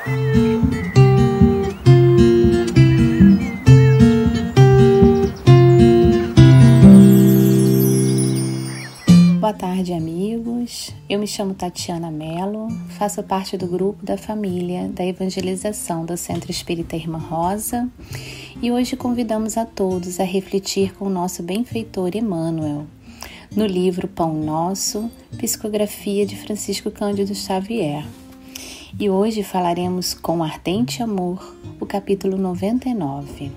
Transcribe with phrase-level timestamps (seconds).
[0.00, 0.12] Boa
[9.52, 10.90] tarde, amigos.
[11.06, 16.50] Eu me chamo Tatiana Mello, faço parte do grupo da família da evangelização do Centro
[16.50, 17.86] Espírita Irmã Rosa
[18.62, 22.86] e hoje convidamos a todos a refletir com o nosso benfeitor Emmanuel
[23.54, 28.06] no livro Pão Nosso, psicografia de Francisco Cândido Xavier.
[28.98, 33.52] E hoje falaremos com ardente amor o capítulo 99.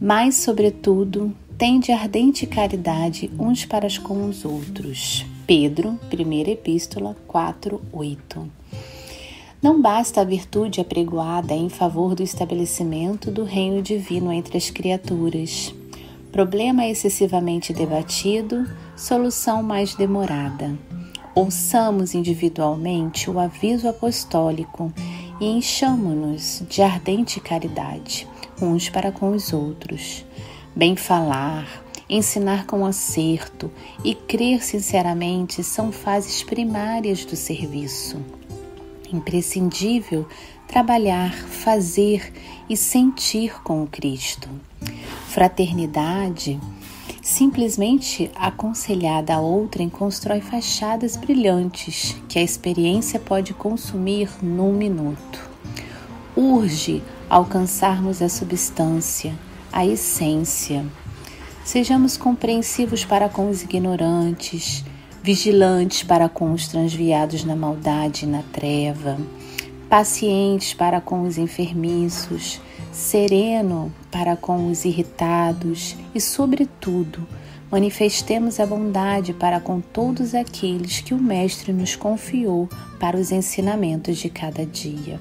[0.00, 5.24] Mas, sobretudo, tende ardente caridade uns para com os outros.
[5.46, 8.50] Pedro, primeira epístola 4, 8.
[9.62, 15.74] Não basta a virtude apregoada em favor do estabelecimento do reino divino entre as criaturas.
[16.30, 20.76] Problema excessivamente debatido, solução mais demorada.
[21.36, 24.90] Ouçamos individualmente o aviso apostólico
[25.38, 28.26] e enchamo-nos de ardente caridade,
[28.60, 30.24] uns para com os outros.
[30.74, 33.70] Bem falar, ensinar com acerto
[34.02, 38.16] e crer sinceramente são fases primárias do serviço.
[39.12, 40.26] Imprescindível
[40.66, 42.32] trabalhar, fazer
[42.66, 44.48] e sentir com o Cristo.
[45.28, 46.58] Fraternidade,
[47.26, 55.40] simplesmente aconselhada a outrem, constrói fachadas brilhantes que a experiência pode consumir num minuto.
[56.36, 59.34] Urge alcançarmos a substância,
[59.72, 60.86] a essência.
[61.64, 64.84] Sejamos compreensivos para com os ignorantes,
[65.20, 69.18] vigilantes para com os transviados na maldade e na treva,
[69.88, 72.60] pacientes para com os enfermiços,
[72.96, 77.28] sereno para com os irritados e, sobretudo,
[77.70, 82.66] manifestemos a bondade para com todos aqueles que o Mestre nos confiou
[82.98, 85.20] para os ensinamentos de cada dia.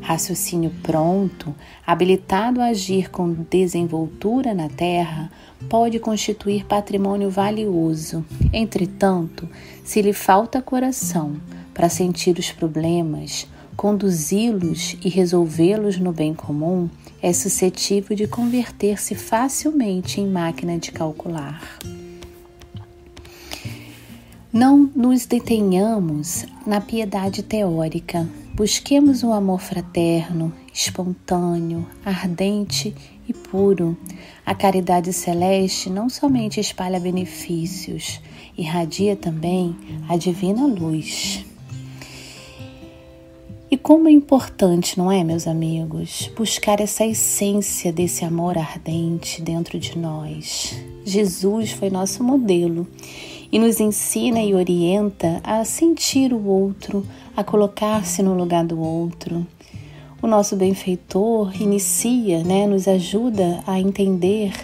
[0.00, 1.54] Raciocínio pronto,
[1.86, 5.30] habilitado a agir com desenvoltura na terra,
[5.68, 8.24] pode constituir patrimônio valioso.
[8.52, 9.48] Entretanto,
[9.84, 11.36] se lhe falta coração
[11.72, 13.46] para sentir os problemas,
[13.76, 16.88] conduzi-los e resolvê-los no bem comum,
[17.20, 21.78] é suscetível de converter-se facilmente em máquina de calcular.
[24.52, 32.94] Não nos detenhamos na piedade teórica, busquemos o um amor fraterno, espontâneo, ardente
[33.28, 33.96] e puro.
[34.46, 38.20] A caridade celeste não somente espalha benefícios,
[38.56, 39.74] irradia também
[40.08, 41.44] a divina luz.
[43.84, 49.98] Como é importante, não é, meus amigos, buscar essa essência desse amor ardente dentro de
[49.98, 50.74] nós.
[51.04, 52.86] Jesus foi nosso modelo
[53.52, 57.06] e nos ensina e orienta a sentir o outro,
[57.36, 59.46] a colocar-se no lugar do outro.
[60.22, 64.54] O nosso benfeitor inicia, né, nos ajuda a entender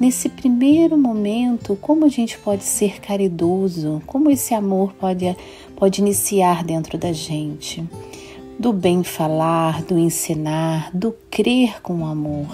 [0.00, 5.36] nesse primeiro momento como a gente pode ser caridoso, como esse amor pode,
[5.76, 7.88] pode iniciar dentro da gente
[8.60, 12.46] do bem falar, do ensinar, do crer com amor.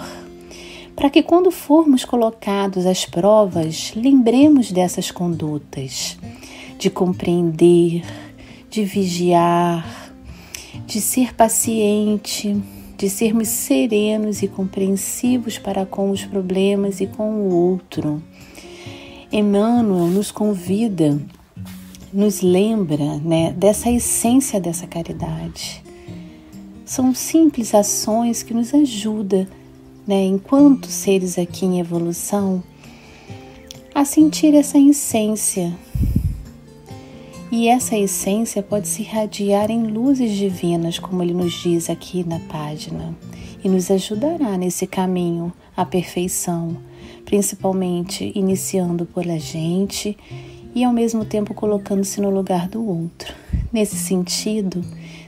[0.95, 6.17] Para que quando formos colocados às provas, lembremos dessas condutas,
[6.79, 8.05] de compreender,
[8.69, 10.13] de vigiar,
[10.85, 12.55] de ser paciente,
[12.97, 18.23] de sermos serenos e compreensivos para com os problemas e com o outro.
[19.29, 21.19] Emmanuel nos convida,
[22.13, 25.85] nos lembra né, dessa essência dessa caridade
[26.87, 29.45] são simples ações que nos ajudam,
[30.07, 32.63] né, enquanto seres aqui em evolução,
[33.93, 35.75] a sentir essa essência.
[37.51, 42.39] E essa essência pode se irradiar em luzes divinas, como ele nos diz aqui na
[42.39, 43.13] página,
[43.61, 46.77] e nos ajudará nesse caminho à perfeição,
[47.25, 50.17] principalmente iniciando pela gente
[50.73, 53.33] e ao mesmo tempo colocando-se no lugar do outro.
[53.73, 54.83] Nesse sentido,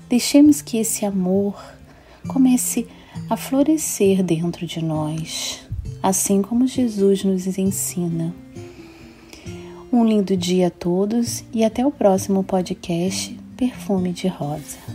[0.09, 1.55] Deixemos que esse amor
[2.27, 2.87] comece
[3.29, 5.61] a florescer dentro de nós,
[6.01, 8.33] assim como Jesus nos ensina.
[9.93, 14.88] Um lindo dia a todos e até o próximo podcast Perfume de Rosa.